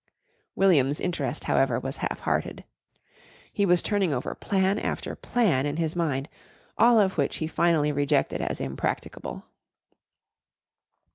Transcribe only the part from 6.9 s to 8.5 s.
of which he finally rejected